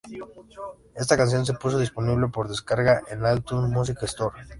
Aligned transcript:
Esta 0.95 1.15
canción 1.15 1.45
se 1.45 1.53
puso 1.53 1.77
disponible 1.77 2.27
por 2.29 2.47
descarga 2.47 3.03
en 3.11 3.19
iTunes 3.37 3.69
Music 3.69 4.01
Store. 4.01 4.35